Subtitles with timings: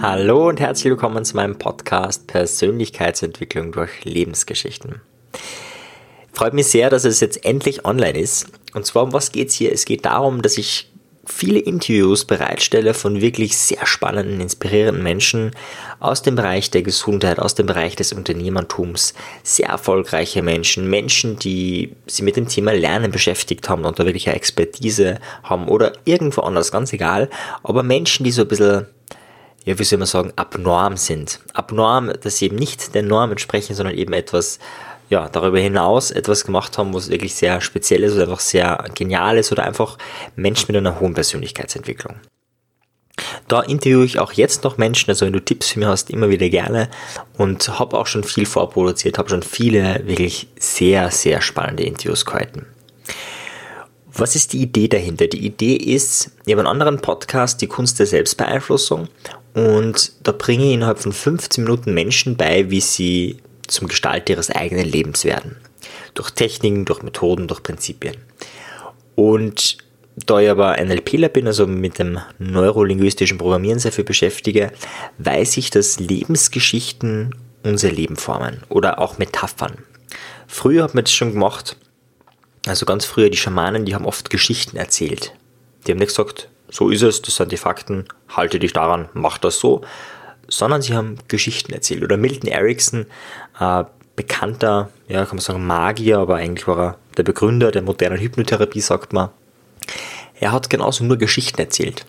[0.00, 5.00] Hallo und herzlich willkommen zu meinem Podcast Persönlichkeitsentwicklung durch Lebensgeschichten.
[6.32, 8.46] Freut mich sehr, dass es jetzt endlich online ist.
[8.74, 9.72] Und zwar um was geht's hier?
[9.72, 10.90] Es geht darum, dass ich
[11.28, 15.52] viele Interviews bereitstelle von wirklich sehr spannenden, inspirierenden Menschen
[16.00, 19.14] aus dem Bereich der Gesundheit, aus dem Bereich des Unternehmertums.
[19.42, 24.26] Sehr erfolgreiche Menschen, Menschen, die sich mit dem Thema Lernen beschäftigt haben und da wirklich
[24.26, 27.28] eine Expertise haben oder irgendwo anders, ganz egal.
[27.62, 28.86] Aber Menschen, die so ein bisschen
[29.64, 31.40] ja, wie soll man sagen, abnorm sind.
[31.52, 34.58] Abnorm, dass sie eben nicht der Norm entsprechen, sondern eben etwas,
[35.08, 39.38] ja, darüber hinaus etwas gemacht haben, was wirklich sehr speziell ist oder einfach sehr genial
[39.38, 39.98] ist oder einfach
[40.36, 42.16] Menschen mit einer hohen Persönlichkeitsentwicklung.
[43.48, 46.28] Da interviewe ich auch jetzt noch Menschen, also wenn du Tipps für mich hast, immer
[46.28, 46.88] wieder gerne
[47.36, 52.66] und habe auch schon viel vorproduziert, habe schon viele wirklich sehr, sehr spannende Interviews gehalten.
[54.12, 55.28] Was ist die Idee dahinter?
[55.28, 59.08] Die Idee ist, ich habe einen anderen Podcast, die Kunst der Selbstbeeinflussung
[59.54, 64.50] und da bringe ich innerhalb von 15 Minuten Menschen bei, wie sie zum Gestalter ihres
[64.50, 65.56] eigenen Lebens werden.
[66.14, 68.16] Durch Techniken, durch Methoden, durch Prinzipien.
[69.14, 69.78] Und
[70.26, 74.72] da ich aber NLPler bin, also mit dem neurolinguistischen Programmieren sehr viel beschäftige,
[75.18, 79.78] weiß ich, dass Lebensgeschichten unser Leben formen oder auch Metaphern.
[80.46, 81.76] Früher hat man das schon gemacht,
[82.66, 85.34] also ganz früher die Schamanen, die haben oft Geschichten erzählt.
[85.86, 89.38] Die haben nicht gesagt, so ist es, das sind die Fakten, halte dich daran, mach
[89.38, 89.82] das so,
[90.48, 92.02] sondern sie haben Geschichten erzählt.
[92.02, 93.06] Oder Milton Erickson,
[93.60, 93.84] äh,
[94.16, 98.80] bekannter, ja, kann man sagen, Magier, aber eigentlich war er der Begründer der modernen Hypnotherapie,
[98.80, 99.30] sagt man.
[100.40, 102.04] Er hat genauso nur Geschichten erzählt.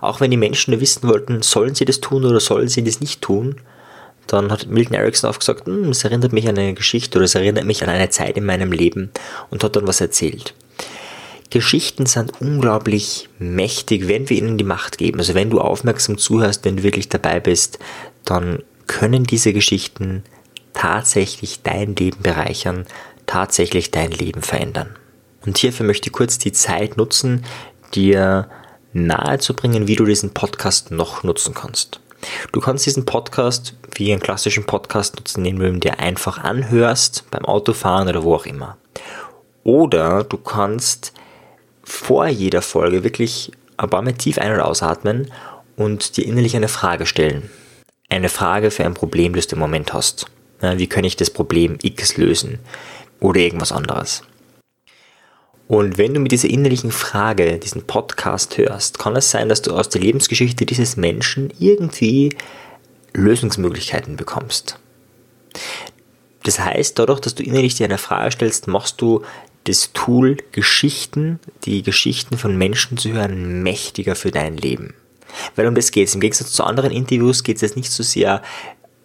[0.00, 3.00] Auch wenn die Menschen nur wissen wollten, sollen sie das tun oder sollen sie das
[3.00, 3.56] nicht tun,
[4.26, 7.34] dann hat Milton Erickson auch gesagt, hm, es erinnert mich an eine Geschichte oder es
[7.34, 9.10] erinnert mich an eine Zeit in meinem Leben
[9.50, 10.54] und hat dann was erzählt.
[11.50, 15.18] Geschichten sind unglaublich mächtig, wenn wir ihnen die Macht geben.
[15.18, 17.78] Also wenn du aufmerksam zuhörst, wenn du wirklich dabei bist,
[18.24, 20.24] dann können diese Geschichten
[20.72, 22.86] tatsächlich dein Leben bereichern,
[23.26, 24.96] tatsächlich dein Leben verändern.
[25.46, 27.44] Und hierfür möchte ich kurz die Zeit nutzen,
[27.94, 28.48] dir
[28.92, 32.00] nahezubringen, wie du diesen Podcast noch nutzen kannst.
[32.52, 37.44] Du kannst diesen Podcast wie einen klassischen Podcast nutzen, den du dir einfach anhörst, beim
[37.44, 38.78] Autofahren oder wo auch immer.
[39.62, 41.12] Oder du kannst
[41.84, 45.30] vor jeder Folge wirklich ein paar Mal tief ein- und ausatmen
[45.76, 47.50] und dir innerlich eine Frage stellen.
[48.08, 50.26] Eine Frage für ein Problem, das du im Moment hast.
[50.60, 52.58] Wie kann ich das Problem X lösen?
[53.20, 54.22] Oder irgendwas anderes.
[55.66, 59.74] Und wenn du mit dieser innerlichen Frage diesen Podcast hörst, kann es sein, dass du
[59.74, 62.36] aus der Lebensgeschichte dieses Menschen irgendwie
[63.14, 64.78] Lösungsmöglichkeiten bekommst.
[66.42, 69.22] Das heißt, dadurch, dass du innerlich dir eine Frage stellst, machst du
[69.64, 74.94] das Tool Geschichten, die Geschichten von Menschen zu hören, mächtiger für dein Leben.
[75.56, 76.14] Weil um das geht es.
[76.14, 78.42] Im Gegensatz zu anderen Interviews geht es jetzt nicht so sehr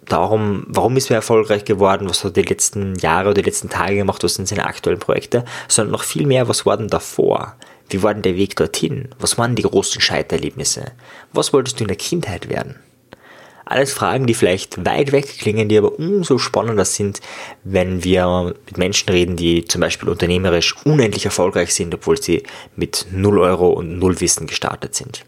[0.06, 3.70] darum, warum ist er erfolgreich geworden, was hat er die letzten Jahre oder die letzten
[3.70, 7.56] Tage gemacht, was sind seine aktuellen Projekte, sondern noch viel mehr, was war denn davor?
[7.90, 9.10] Wie war denn der Weg dorthin?
[9.20, 10.92] Was waren die großen Scheiterlebnisse?
[11.34, 12.76] Was wolltest du in der Kindheit werden?
[13.70, 17.22] Alles Fragen, die vielleicht weit weg klingen, die aber umso spannender sind,
[17.64, 22.42] wenn wir mit Menschen reden, die zum Beispiel unternehmerisch unendlich erfolgreich sind, obwohl sie
[22.76, 25.24] mit 0 Euro und 0 Wissen gestartet sind.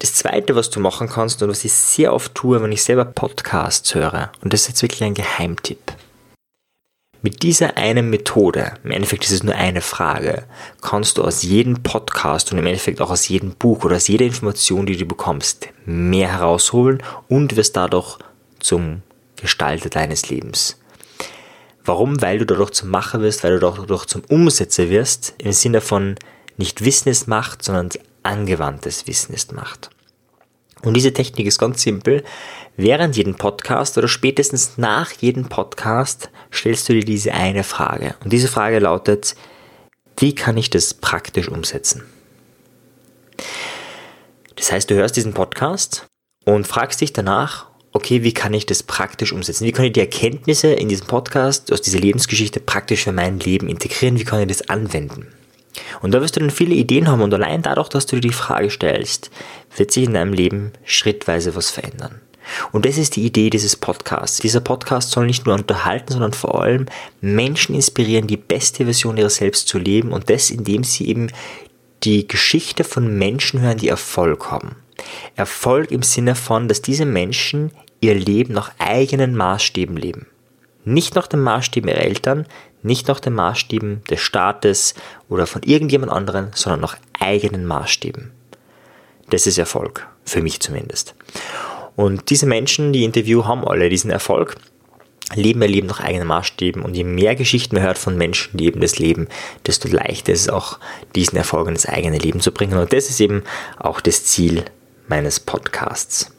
[0.00, 3.04] Das zweite, was du machen kannst und was ich sehr oft tue, wenn ich selber
[3.04, 5.92] Podcasts höre, und das ist jetzt wirklich ein Geheimtipp.
[7.20, 10.44] Mit dieser einen Methode, im Endeffekt ist es nur eine Frage,
[10.80, 14.24] kannst du aus jedem Podcast und im Endeffekt auch aus jedem Buch oder aus jeder
[14.24, 18.18] Information, die du bekommst, mehr herausholen und wirst dadurch
[18.60, 19.02] zum
[19.34, 20.80] Gestalter deines Lebens.
[21.84, 22.22] Warum?
[22.22, 26.14] Weil du dadurch zum Macher wirst, weil du dadurch zum Umsetzer wirst, im Sinne von
[26.56, 27.88] nicht Wissen ist Macht, sondern
[28.22, 29.90] angewandtes Wissen ist Macht.
[30.82, 32.22] Und diese Technik ist ganz simpel.
[32.76, 38.14] Während jedem Podcast oder spätestens nach jedem Podcast stellst du dir diese eine Frage.
[38.22, 39.34] Und diese Frage lautet,
[40.18, 42.04] wie kann ich das praktisch umsetzen?
[44.56, 46.06] Das heißt, du hörst diesen Podcast
[46.44, 49.64] und fragst dich danach, okay, wie kann ich das praktisch umsetzen?
[49.64, 53.68] Wie kann ich die Erkenntnisse in diesem Podcast, aus dieser Lebensgeschichte praktisch für mein Leben
[53.68, 54.18] integrieren?
[54.18, 55.28] Wie kann ich das anwenden?
[56.00, 58.32] Und da wirst du dann viele Ideen haben und allein dadurch, dass du dir die
[58.32, 59.30] Frage stellst,
[59.76, 62.20] wird sich in deinem Leben schrittweise was verändern.
[62.72, 64.38] Und das ist die Idee dieses Podcasts.
[64.38, 66.86] Dieser Podcast soll nicht nur unterhalten, sondern vor allem
[67.20, 71.30] Menschen inspirieren, die beste Version ihrer selbst zu leben und das, indem sie eben
[72.04, 74.76] die Geschichte von Menschen hören, die Erfolg haben.
[75.36, 77.70] Erfolg im Sinne von, dass diese Menschen
[78.00, 80.26] ihr Leben nach eigenen Maßstäben leben.
[80.88, 82.46] Nicht nach den Maßstäben ihrer Eltern,
[82.82, 84.94] nicht nach den Maßstäben des Staates
[85.28, 88.30] oder von irgendjemand anderen, sondern nach eigenen Maßstäben.
[89.28, 91.14] Das ist Erfolg, für mich zumindest.
[91.94, 94.56] Und diese Menschen, die Interview, haben alle diesen Erfolg,
[95.34, 98.64] leben ihr Leben nach eigenen Maßstäben und je mehr Geschichten man hört von Menschen, die
[98.64, 99.28] eben das Leben,
[99.66, 100.78] desto leichter ist es auch,
[101.14, 102.78] diesen Erfolg in das eigene Leben zu bringen.
[102.78, 103.42] Und das ist eben
[103.78, 104.64] auch das Ziel
[105.06, 106.32] meines Podcasts.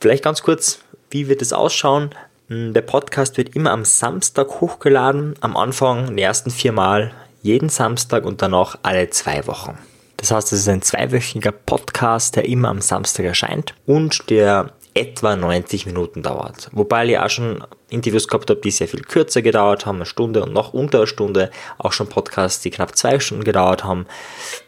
[0.00, 0.78] Vielleicht ganz kurz,
[1.10, 2.10] wie wird es ausschauen?
[2.48, 7.12] Hm, der Podcast wird immer am Samstag hochgeladen, am Anfang die ersten vier Mal
[7.42, 9.76] jeden Samstag und danach alle zwei Wochen.
[10.16, 15.36] Das heißt, es ist ein zweiwöchiger Podcast, der immer am Samstag erscheint und der etwa
[15.36, 16.68] 90 Minuten dauert.
[16.72, 20.42] Wobei ich auch schon Interviews gehabt habe, die sehr viel kürzer gedauert haben, eine Stunde
[20.42, 21.50] und noch unter einer Stunde.
[21.78, 24.06] Auch schon Podcasts, die knapp zwei Stunden gedauert haben.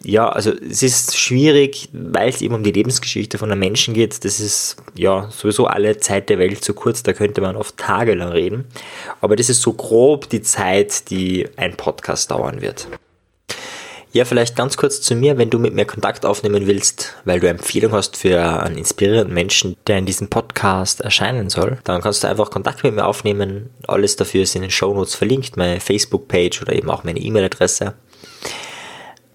[0.03, 4.25] Ja, also es ist schwierig, weil es eben um die Lebensgeschichte von einem Menschen geht.
[4.25, 8.31] Das ist ja sowieso alle Zeit der Welt zu kurz, da könnte man oft tagelang
[8.31, 8.67] reden.
[9.21, 12.89] Aber das ist so grob die Zeit, die ein Podcast dauern wird.
[14.13, 17.49] Ja, vielleicht ganz kurz zu mir, wenn du mit mir Kontakt aufnehmen willst, weil du
[17.49, 22.29] Empfehlung hast für einen inspirierenden Menschen, der in diesem Podcast erscheinen soll, dann kannst du
[22.29, 23.71] einfach Kontakt mit mir aufnehmen.
[23.87, 27.95] Alles dafür ist in den Show Notes verlinkt, meine Facebook-Page oder eben auch meine E-Mail-Adresse.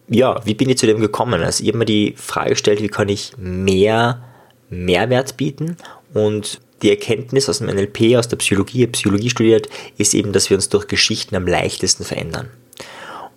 [0.10, 1.42] Ja, wie bin ich zu dem gekommen?
[1.42, 4.24] Also ich habe mir die Frage gestellt, wie kann ich mehr
[4.69, 5.78] Mehrwert bieten
[6.13, 10.57] und die Erkenntnis aus dem NLP, aus der Psychologie, Psychologie studiert, ist eben, dass wir
[10.57, 12.50] uns durch Geschichten am leichtesten verändern.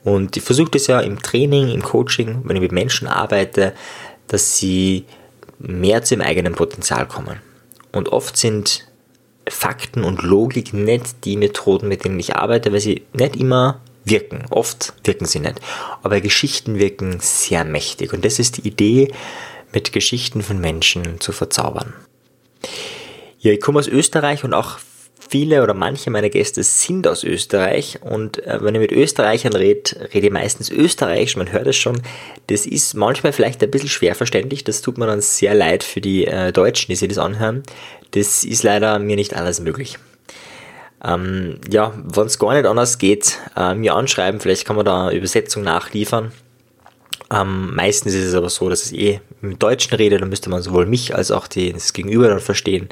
[0.08, 3.75] Und ich versuche das ja im Training, im Coaching, wenn ich mit Menschen arbeite,
[4.26, 5.05] dass sie
[5.58, 7.40] mehr zu ihrem eigenen Potenzial kommen.
[7.93, 8.87] Und oft sind
[9.46, 14.46] Fakten und Logik nicht die Methoden, mit denen ich arbeite, weil sie nicht immer wirken.
[14.49, 15.60] Oft wirken sie nicht.
[16.02, 18.14] Aber Geschichten wirken sehr mächtig.
[18.14, 19.12] Und das ist die Idee,
[19.75, 21.93] mit Geschichten von Menschen zu verzaubern.
[23.40, 24.78] Ja, ich komme aus Österreich und auch
[25.19, 30.09] viele oder manche meiner Gäste sind aus Österreich und äh, wenn ich mit Österreichern rede,
[30.15, 32.00] rede ich meistens Österreichisch, man hört es schon.
[32.47, 36.00] Das ist manchmal vielleicht ein bisschen schwer verständlich, das tut mir dann sehr leid für
[36.00, 37.62] die äh, Deutschen, die sich das anhören.
[38.12, 39.99] Das ist leider mir nicht alles möglich.
[41.05, 45.11] Ähm, ja, wenn es gar nicht anders geht, äh, mir anschreiben, vielleicht kann man da
[45.11, 46.32] Übersetzung nachliefern.
[47.31, 50.62] Ähm, meistens ist es aber so, dass ich eh mit Deutschen rede, dann müsste man
[50.62, 52.88] sowohl mich als auch das Gegenüber dann verstehen.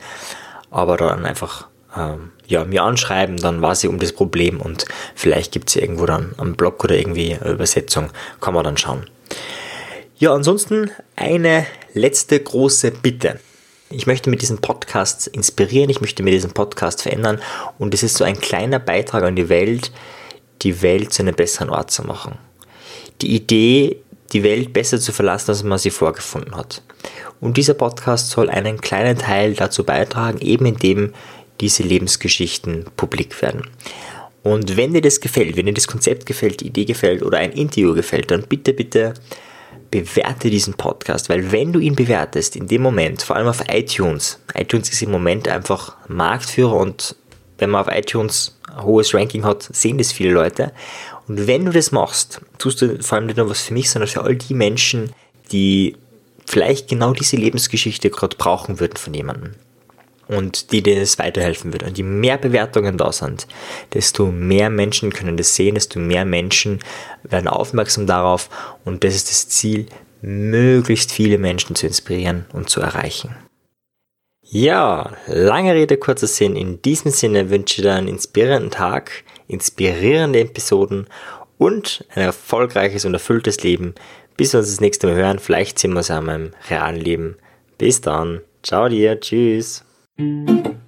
[0.70, 4.84] Aber dann einfach ähm, ja, mir anschreiben, dann weiß ich um das Problem und
[5.14, 8.10] vielleicht gibt es irgendwo dann am Blog oder irgendwie eine Übersetzung,
[8.40, 9.08] kann man dann schauen.
[10.18, 13.38] Ja, ansonsten eine letzte große Bitte.
[13.90, 17.40] Ich möchte mit diesem Podcast inspirieren, ich möchte mit diesem Podcast verändern
[17.78, 19.92] und es ist so ein kleiner Beitrag an die Welt,
[20.62, 22.38] die Welt zu einem besseren Ort zu machen.
[23.20, 24.00] Die Idee,
[24.32, 26.82] die Welt besser zu verlassen, als man sie vorgefunden hat.
[27.40, 31.14] Und dieser Podcast soll einen kleinen Teil dazu beitragen, eben indem
[31.60, 33.62] diese Lebensgeschichten publik werden.
[34.42, 37.52] Und wenn dir das gefällt, wenn dir das Konzept gefällt, die Idee gefällt oder ein
[37.52, 39.14] Interview gefällt, dann bitte, bitte
[39.90, 44.38] bewerte diesen Podcast, weil wenn du ihn bewertest, in dem Moment, vor allem auf iTunes,
[44.54, 47.16] iTunes ist im Moment einfach Marktführer und
[47.58, 50.72] wenn man auf iTunes ein hohes Ranking hat, sehen das viele Leute.
[51.26, 54.08] Und wenn du das machst, tust du vor allem nicht nur was für mich, sondern
[54.08, 55.12] für all die Menschen,
[55.50, 55.96] die
[56.44, 59.54] vielleicht genau diese Lebensgeschichte gerade brauchen würden von jemandem
[60.28, 61.82] und die denen es weiterhelfen wird.
[61.82, 63.46] Und je mehr Bewertungen da sind,
[63.94, 66.80] desto mehr Menschen können das sehen, desto mehr Menschen
[67.22, 68.48] werden aufmerksam darauf
[68.84, 69.86] und das ist das Ziel,
[70.22, 73.36] möglichst viele Menschen zu inspirieren und zu erreichen.
[74.48, 76.54] Ja, lange Rede, kurzer Sinn.
[76.54, 79.10] In diesem Sinne wünsche ich dir einen inspirierenden Tag,
[79.48, 81.08] inspirierende Episoden
[81.58, 83.94] und ein erfolgreiches und erfülltes Leben.
[84.36, 85.38] Bis wir uns das nächste Mal hören.
[85.38, 87.36] Vielleicht sehen wir uns ja in meinem realen Leben.
[87.78, 88.40] Bis dann.
[88.62, 89.18] Ciao dir.
[89.18, 89.85] Tschüss.
[90.18, 90.85] Thank you.